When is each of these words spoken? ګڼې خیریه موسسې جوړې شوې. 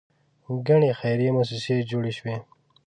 ګڼې 0.67 0.91
خیریه 0.99 1.31
موسسې 1.35 1.75
جوړې 1.89 2.11
شوې. 2.17 2.35